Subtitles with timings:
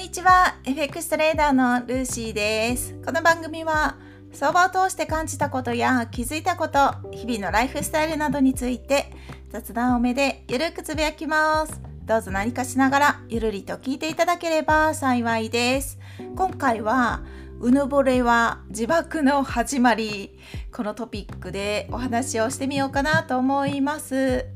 [0.00, 0.56] にちは。
[0.64, 2.94] FX トレーダーのルーシーです。
[3.04, 3.98] この番組は
[4.32, 9.12] 相場を通して感じたことや気づいたこと日々のライフスタイルなどについて
[9.50, 11.82] 雑談多めでゆるくつぶやきます。
[12.06, 15.98] どうぞ何かしながらゆるりと聞いていただければ幸いです。
[16.34, 17.22] 今回は
[17.60, 20.38] うぬぼれは自爆の始まり
[20.72, 24.46] このトピックでお話をしてみようかなと思います。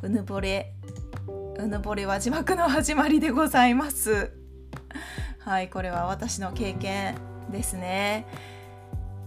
[0.00, 0.72] うぬぼれ
[1.58, 4.43] うぬぼれは自爆の始まりでございます。
[5.40, 7.16] はいこれは私の経験
[7.50, 8.26] ですね。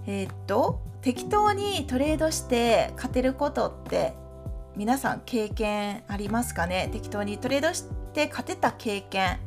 [0.06, 4.14] えー、っと適当にトレードして勝てることって
[4.76, 6.90] 皆さん経験ありますかね？
[6.92, 9.40] 適当にトレードして勝てた経験。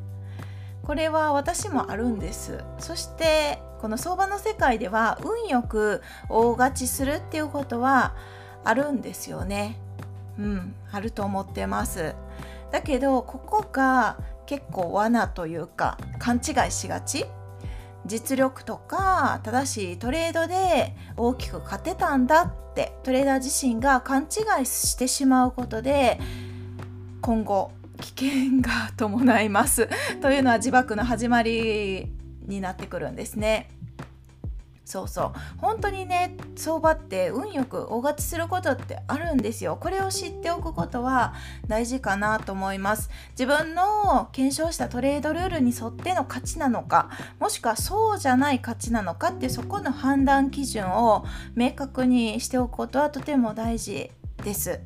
[0.82, 2.64] これは私もあるんです。
[2.78, 8.14] そしてこの相場の世界では運よく大勝ちするっていうことは
[8.64, 9.76] あるんですよね。
[10.38, 12.14] うんあると思ってます。
[12.72, 14.16] だけどここが
[14.50, 17.24] 結構罠というか勘違いしがち？
[18.04, 26.18] 実力とか正しいトレードで大きく勝てたんだってトレーダー自身が勘違いしてしまうことで
[27.20, 29.88] 今後危険が伴います
[30.20, 32.08] というのは自爆の始まり
[32.44, 33.70] になってくるんですね。
[34.90, 35.32] そうそう。
[35.58, 39.78] 本当にね相場って運よく大勝ちすることってあるんですよ。
[39.80, 41.32] これを知っておくことは
[41.68, 43.08] 大事かなと思います。
[43.38, 51.24] 自分の検証したトレードルールに沿っての勝ちなのかもしくはそうじゃない勝ちなのかってそこの判断基準を
[51.54, 54.10] 明確にしておくことはとても大事
[54.42, 54.80] です。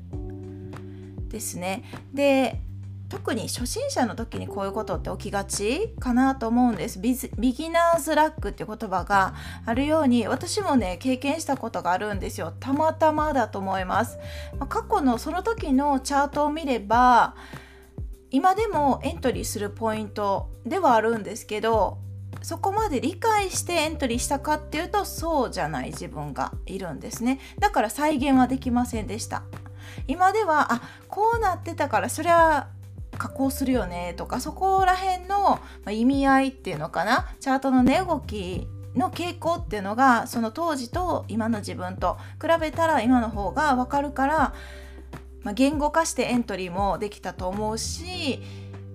[1.28, 1.82] ですね。
[2.12, 2.60] で
[3.08, 6.98] 特に初心者の時にこういうことって起きがちかなと思うんです。
[6.98, 7.14] ビ
[7.52, 9.34] ギナーズラックっていう言葉が
[9.66, 12.54] あるように私もね経験したことがあるんですよ。
[12.58, 14.18] たまたまだと思います、
[14.58, 17.34] ま、過去のその時のチャートを見れば
[18.30, 21.98] 今でもエントリーするポイントではあるんですけど
[22.42, 27.38] そこまで理解してエントリーしたかっていうとそうじゃない自分がいるんですね。
[27.58, 29.44] だから再現はできませんでした。
[30.08, 32.68] 今ではあこうなってたからそれは
[33.24, 35.58] 加工するよねとかそこら辺の
[35.90, 37.26] 意味合いっていうのかな？
[37.40, 44.54] チャートの値動きの傾向っていうのがその当時と今の自分と比べたら今の方が分かるから、
[45.42, 48.42] まあ、言語化してエントリーもできたと思うし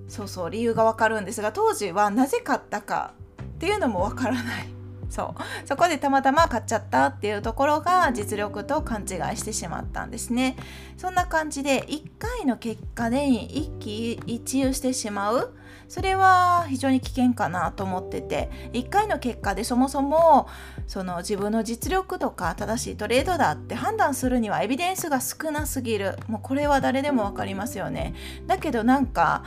[0.07, 4.78] そうそう理由が分かるんですが当時はなぜ買ったかっていうのも分からない。
[5.09, 5.67] そう。
[5.67, 9.03] そこでたまたま買っちゃったっていうところが実力と勘違
[9.33, 10.55] いしてしまったんですね。
[10.97, 15.55] そんな感じで1回の結果で一喜一憂してしまう。
[15.87, 20.47] それは非常に危険かなと思ってて1回の結果でそもそも
[20.85, 26.17] その自分の実力とか正しいトレードだって判断するにはエビデンスが少なすぎる。
[26.27, 28.13] もうこれは誰でも分かりますよね。
[28.45, 29.43] だけどなんか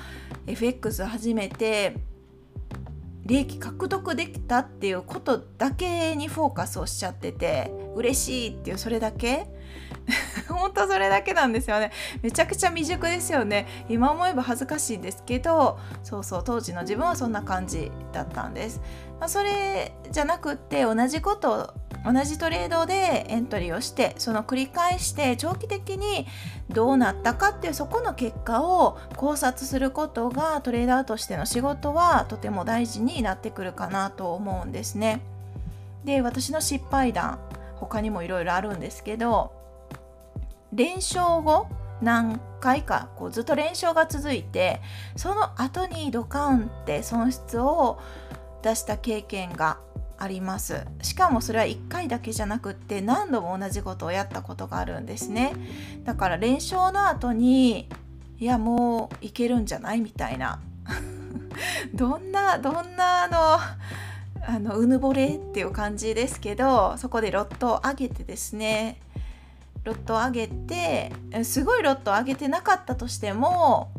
[0.48, 1.96] FX 始めて
[3.24, 9.46] 利益獲得できたっていうことだけにフォーカスをしちゃってて嬉しいっていうそれだけ？
[10.48, 11.92] 本当それだけなんですよね。
[12.22, 13.66] めちゃくちゃ未熟ですよね。
[13.88, 18.80] 今思えば恥ずかしいんですけどそうそう当時の自分はそんな感じだったんです、
[19.20, 21.72] まあ、それじゃなくって同じこと
[22.04, 26.26] 同じトレードでエントリーをしてその繰り返して長期的に
[26.68, 35.20] どうなったかっていうそこの結果を考察することがトレーダーとしての仕事はとても大事になってくるかなと思うんですね。
[36.04, 37.38] で私の失敗談
[37.76, 39.52] 他にもいろいろあるんですけど
[40.72, 41.68] 連勝後
[42.00, 44.80] 何回かこうずっと連勝が続いて
[45.16, 48.00] その後にドカンって損失を
[48.62, 49.78] 出した経験が
[50.22, 50.86] あります。
[51.02, 55.52] しかもそれは1回だけじゃなくって何度も同じことをやったことがあるんですね。
[56.04, 57.88] だから連勝の後に
[58.38, 60.60] いやもういけるんじゃないみたいな。
[61.92, 69.00] どんなどんなあのあのうぬぼれっていう感じですけどそこでロットを上げてですね。
[69.82, 71.10] ロットを上げて
[71.42, 73.90] すごいロットを上げてなかったとしても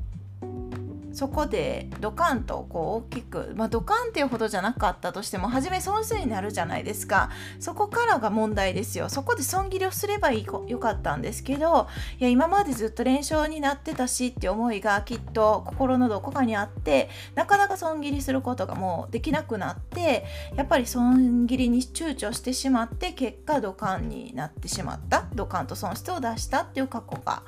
[1.14, 7.30] そこでドカンとこう大きく、まあ、ドカンっていうほどじゃなかったとしても初め損失になるじゃないですか。
[7.60, 9.10] そこからが問題ですよ。
[9.10, 11.88] そこで損切りをすればいいよかったんですけど
[12.20, 20.26] いや今までずっと連勝になってたしって思いがきっと心のどこかにあってなかなか損切りすることがもうできなくなって
[20.56, 25.28] やっぱり損切りに躊躇してしまって結果ドカンになってしまった。
[25.34, 27.44] ドカンと損失を出したっていう過去が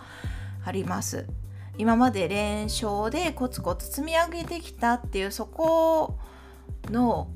[0.64, 1.26] あります。
[1.78, 6.18] 今まで連勝でコツコツ積み上げてきたっていうそこ
[6.90, 7.30] の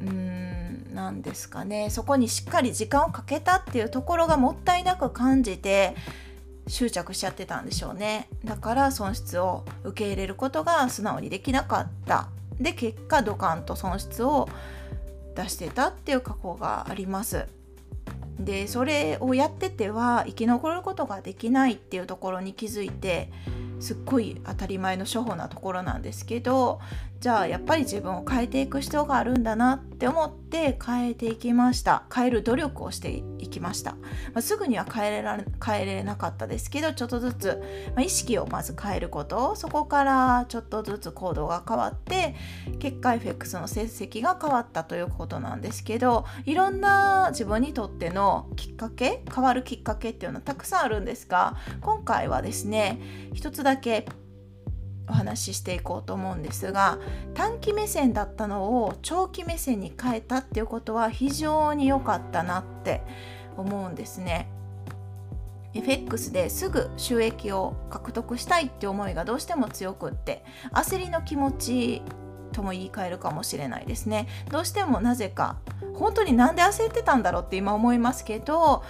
[0.00, 1.90] うんなんですかね。
[1.90, 5.94] そこにしっかり時間をかけたっていうところがもったいなく感じて
[6.66, 8.28] 執着しちゃってたんでしょうね。
[8.44, 12.28] だから損失を受け入れることが素直にできなかった。
[12.60, 14.48] で結果ドカンと損失を
[15.36, 17.46] 出してたっていう過去があります。
[18.38, 23.32] でそれをやってては生き残ることができないっていうところに気づいて
[23.80, 26.80] すっごい当たり前の初歩なところなんですけど
[27.20, 32.04] じゃあやっぱり自分を変えていく必要があるんだなって思って変えていきました。
[32.14, 33.98] 変える努力をしていきました、ま
[34.36, 37.62] あ、すぐには変えれら変えれなかったですけどちょっとずつ、
[37.96, 39.56] まあ、意識をまず変えること。
[39.56, 42.36] そこからちょっとずつ行動が変わって
[42.78, 53.00] 結果 FX の成績が変わったということなんですけどいろんな自分にとってのきっかけ変わるきっかけっていうのはたくさんあるんですが今回はですね
[53.34, 54.06] 一つだけ
[55.10, 56.98] お話ししていこうと思うんですが
[57.34, 63.02] 短期目線だったのを長期目線に変えたっていうことは非常に良かったなって
[63.58, 64.50] 思うんですね。
[65.74, 70.42] FX ですぐ収益を獲得したいって思いがどうしても強くって
[70.72, 72.02] 焦りの気持ち
[72.52, 75.58] とも言い換えるかもしれないですねどうしてもなぜか
[75.94, 78.82] 本当になんで焦ってたんだろうって今思いますけど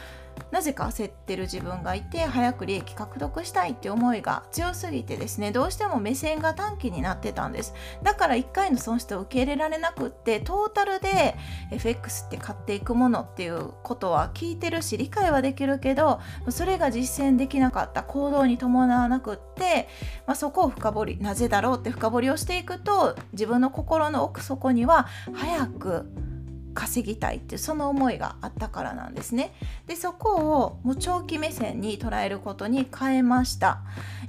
[0.50, 7.74] なぜか焦ってる自分がいて早く利益獲得したいって思いが強すぎてですねどうしても目線が短期になってたんです。
[8.02, 11.36] だから1回の損失を受け入れられなくってトータルで
[11.70, 16.20] FX って買っていくものっていうことは聞いてるし理解はできるけど
[16.50, 19.88] それが実践できなかった行動に伴わなくって、
[20.26, 26.27] まあ、そこを深掘りなぜだろうって深掘りをしていくと自分の心の奥底には早く
[26.74, 29.52] 稼ぎたいってその思いがあったからなんですね。
[29.86, 33.80] でそこをもう長期目線に捉えることに変えました。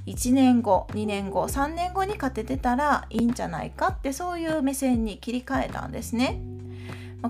[0.06, 6.42] 1年後2年後3年後に勝ててたらいいんじゃないかってそういう目線に切り替えたんですね。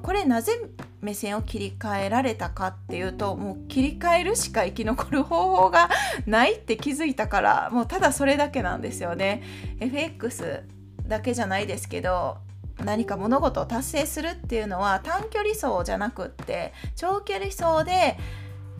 [0.02, 0.52] これなぜ
[1.00, 5.88] 目線を切り替えられたかっていうともう切り替えるしか生き残る方法が
[6.26, 9.42] ないって気づいたからもうただそれだけなんですよね。
[9.80, 10.62] FX
[11.08, 12.38] だけじゃないですけど
[12.84, 18.18] 何か物事を達成するっていうのは短距離走じゃなくって長距離走で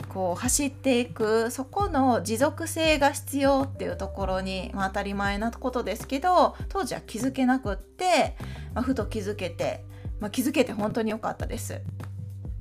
[0.09, 8.35] こう走っていくそこの持続性が必要っていうところに、まあ、当たり前なことですけど当時は気づけなくって、
[8.73, 9.85] まあ、ふと気づけて、
[10.19, 11.81] まあ、気づけて本当に良かったです。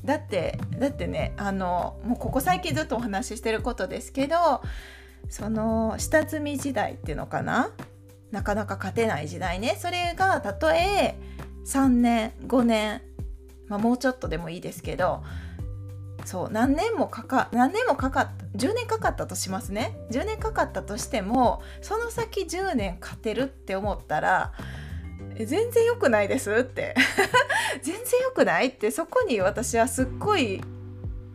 [0.04, 4.62] だってだってねあのもうここ最近ずっとお話ししてることですけど
[5.28, 7.70] その下積み時代っていうのかな？
[8.30, 11.16] なかなか勝てない時代ねそれがたとえ
[11.66, 13.02] 3年5年、
[13.68, 15.22] まあ、もうちょっとでもいいですけど
[16.24, 24.52] そう何年もかか何年もかかった10年かかったとしますね10年かかったとしてもその先10年勝てるって思ったら
[25.36, 26.94] 全然良くないですって
[27.82, 30.62] 全然良くないってそこに私はすっごい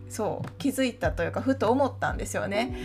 [0.09, 2.75] そう気づいたというかふと思ったんですよね。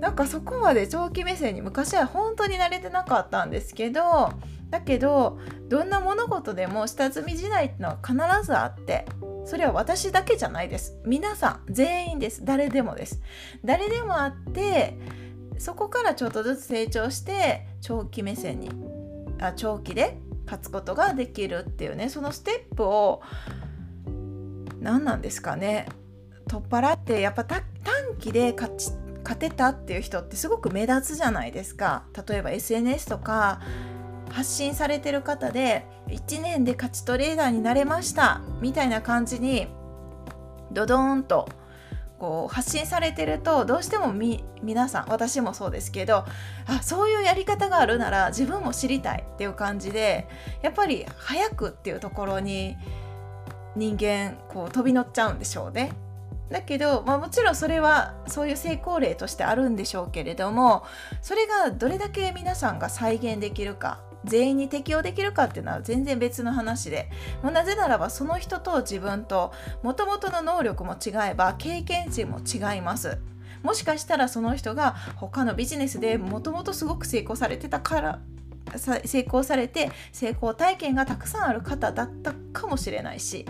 [0.00, 4.32] なんかそこまで長期目線に昔は本当に慣れてなかったんですけど
[4.70, 5.38] だけど
[5.68, 8.14] どんな物事でも下積み時代ってのは必
[8.46, 9.06] ずあって
[9.44, 10.98] それは私だけじゃないです。
[11.06, 12.44] 皆さん全員です。
[12.44, 13.22] 誰でもです。
[13.64, 14.98] 誰でもあって
[15.58, 18.70] そこからちょっとずつ成長して長期目線に
[19.40, 23.22] あ長期で勝つことができるっていうねそのステップを
[24.80, 25.88] 何なんですかね
[26.46, 27.62] 取っ払ってやっぱ短
[28.18, 28.90] 期で勝ち
[29.22, 32.04] 勝てたっていう人ってすごく目立つじゃないですか。
[32.26, 33.60] 例えば SNS とか
[34.30, 39.68] 発信されてる方で1年で勝ちトレーダーになれましたみたいな感じに
[40.72, 41.48] ドドーンと
[42.18, 46.24] こう発信されてるとどうしてもみ皆さん私もそうですけど
[46.66, 50.28] あそういうやり方があるなら自分も知りたいっていう感じで
[50.62, 52.76] やっぱり早くっていうところに
[53.76, 55.92] 人間こう飛び乗っちゃうんでしょうね。
[56.50, 60.82] だけど、まあ、もちろんそれはそういう成功例としてあるんでしょうけれども
[61.20, 67.10] それがどれだけ皆さんが再現できるか全員に適用できるかっていうのは全然別の話で。
[67.42, 73.18] もうなぜならばその人と自分ともともとの能力も違えば経験値も違います。
[73.62, 78.20] もしかしたらその人が他のビジネスでもともとすごく成功されてたから
[79.04, 83.46] 成功されて成功体験がたくさんある方だったかもしれないし。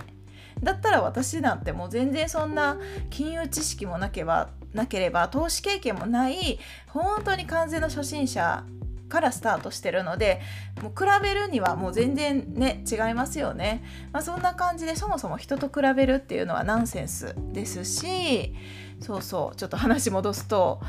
[0.63, 2.79] だったら私なんてもう全然そんな
[3.11, 6.59] 金融知識もなければなければ投資経験もない
[6.89, 8.65] 本当に完全の初心者
[9.09, 10.41] からスタートしてるので
[10.83, 18.55] もう比べるにはもう全然ね違いますよね、まあ、そんな感じでそもそも人と比べるっていうのはナンセンスですし
[19.01, 20.81] そうそうちょっと話戻すと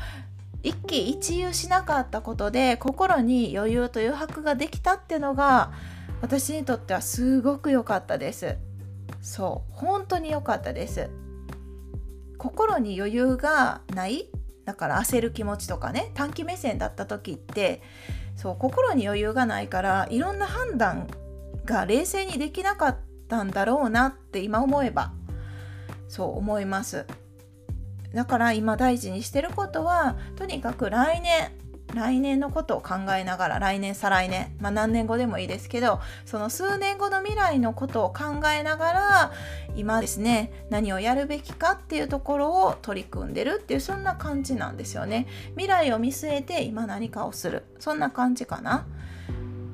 [0.62, 5.72] 一喜一憂しなかったことで心に余裕と余白ができたっていうのが
[6.20, 8.58] 私にとってはすごく良かったです。
[9.22, 11.08] そう本当に良かったです。
[12.36, 14.28] 心に余裕がない
[14.64, 17.82] だから焦る気持ちとかね短期目線だった時って
[18.36, 21.08] そう心に余裕がないからいろんな判断
[21.64, 22.96] が冷静にできなかっ
[23.28, 25.12] たんだろうなって今思えば
[26.08, 27.06] そう思います。
[28.12, 31.52] だから今大事にしてることはとにかく来年
[31.94, 39.32] 来年のことを考えながら来年再来年、まあ、何年後でもいいですけどその数年後の未来のことを考えながら
[39.76, 45.26] 今ですね何をやるべきかっていうところを取り組んでるっていうそんな感じなんですよね。
[45.52, 47.64] 未来を見据えて今何かをする。
[47.78, 48.86] そんな感じかな。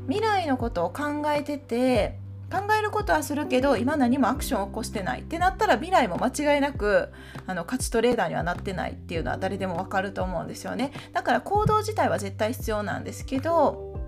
[0.06, 2.18] 未来のことを考えてて
[2.50, 5.20] 考えることはするけど今何もアクションを起こしてない。
[5.20, 7.08] ってなったら未来も間違いなく
[7.46, 10.92] あの勝ちトレーダーにはなってないっていうのは誰でもわかると思うんですよね。
[11.12, 14.00] だから行動自体は絶対必要なんですけど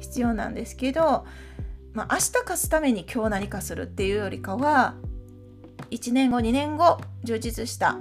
[0.00, 1.24] 必要なんですけど、
[1.92, 4.94] まあ、明日勝つために今日何かするっていうよりかは
[5.90, 7.96] 1年後2年後充実した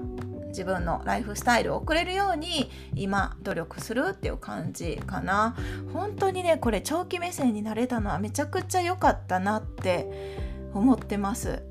[0.50, 5.56] 自分のライフスタイルを送れるように今努力するっていう感じかな。
[5.94, 10.38] 本当にねこれ長期目線になれたのはめちゃくちゃ良かったなって
[10.74, 11.64] 思ってます。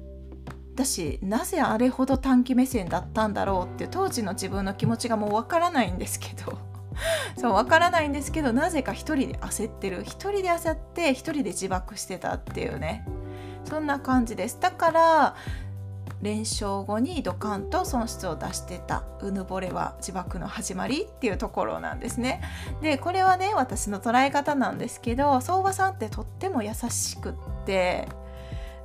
[0.75, 6.59] 私なぜあれほど短期目線だったんだろうって当時の自分の気持ちがもうわからないんですけど。
[7.39, 10.03] そうわからないんですけどなぜか一人で焦ってる。
[10.03, 13.05] 一人で焦って一人で自爆してたっていうね。
[13.65, 14.59] そんな感じです。
[14.61, 15.37] だから
[16.23, 22.43] 連勝後にドカンと損失を出してたうぬぼれは自爆の始まりっていうところなんですね。
[22.83, 27.35] でこれはね私の捉え方なんですけど相場さんってとっても優しくっ
[27.65, 28.09] て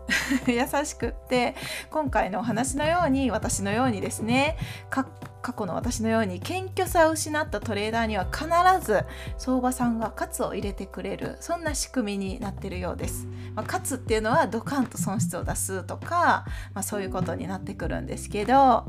[0.48, 1.56] 優しくって
[1.90, 4.58] 今回のお話のように私のようにですね
[5.44, 8.48] 過去の私のように謙虚さを失ったトレーダーには必
[8.84, 9.04] ず
[9.38, 13.28] 相場さんが勝つを入れてくれるそんな仕組みになってるようです。
[13.54, 18.86] まあ、勝つっていうのはドカンと損失を出すとか、まあ、そういうことになってくるんですけど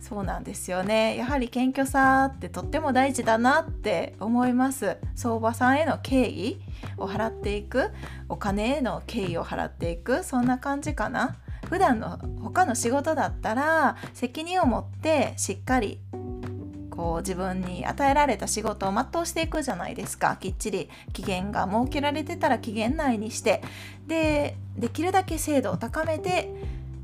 [0.00, 1.16] そうなんですよね。
[1.16, 4.96] やはり謙虚さってとっても大事だなって思います。
[5.14, 6.60] 相場さんへの敬意
[6.96, 7.90] を払っていく
[8.28, 11.36] お金への敬意を払っていくそんな感じかな。
[11.74, 15.98] 普段の他の仕事だったら責任を持ってしっかり
[16.88, 23.60] こう自分に与えられた仕事を全うしていくじゃないですかきっちり期限が設けられてたら期限内にして
[24.06, 26.48] でできるだけ精度を高めて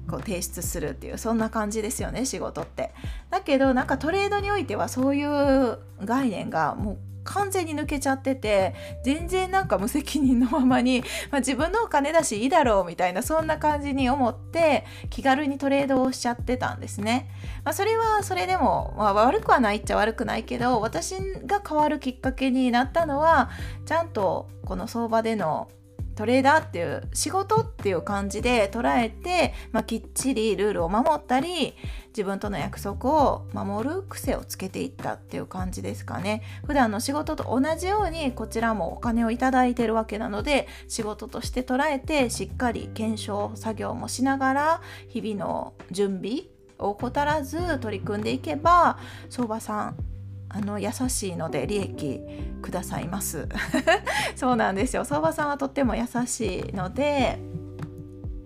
[0.09, 2.93] こう提出するっていうそんな感じですよね仕事って。
[3.29, 8.75] だけどなんかトレードにおいてはそういう概念がもう完全に抜けちゃってて
[9.05, 11.01] 全然なんか無責任のままに、
[11.31, 17.31] まあ、自分のお金だしいいだろうみたいなそんな感じに思って気軽にトレードをしちゃってたんですね。
[17.65, 21.15] まあ、それはそれでも、まあ、悪くはないっちゃ悪くないけど私
[21.47, 23.51] が変わるきっかけになったのは
[23.87, 25.69] ちゃんとこの相場での
[26.21, 31.75] トレーダーっていう仕事っていう感じで捉えて、まあ、きっちりルールを守ったり
[32.09, 36.43] 自分との約束を守る癖をつけていったっていう感じですかね。
[36.67, 46.43] 普段の仕事と同じようにこちらもお金をいただいてるわけなので仕事として捉えてしっかり検証作業もしながら日々の準備
[46.79, 48.99] を怠らず取り組んでいけば
[49.31, 50.10] 相場さん
[50.53, 52.21] あの優しいので利益
[52.61, 53.49] くださいます
[54.35, 57.39] そうなんですよ相場さんはとっても優しいので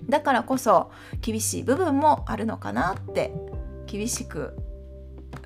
[0.08, 3.32] だからこそ厳しい部分もあるのかなって
[3.86, 4.54] 厳しく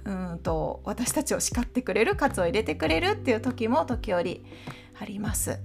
[0.04, 4.44] うんと私たちを叱ってくれる喝を入れてくれるっていう時も時折
[5.00, 5.60] あります。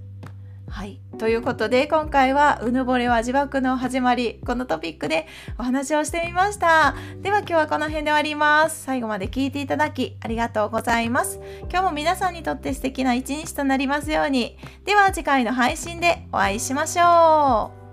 [0.74, 0.98] はい。
[1.18, 6.96] ということで、今回は、うぬぼれは自爆の始まり、このトピックでお話をしてみました。
[7.22, 8.82] では今日はこの辺で終わります。
[8.82, 11.38] 最後まで聞いていただき、ありがとうございます。
[11.70, 14.58] 今日も皆さんにとって素敵な一日となりますように。
[14.84, 17.83] では次回の配信でお会いしましょう。